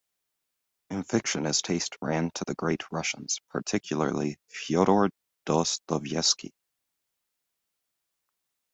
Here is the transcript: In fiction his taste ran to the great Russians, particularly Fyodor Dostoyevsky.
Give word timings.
In 0.89 1.03
fiction 1.03 1.43
his 1.43 1.61
taste 1.61 1.95
ran 2.01 2.31
to 2.31 2.43
the 2.43 2.55
great 2.55 2.81
Russians, 2.91 3.39
particularly 3.51 4.39
Fyodor 4.49 5.11
Dostoyevsky. 5.45 6.51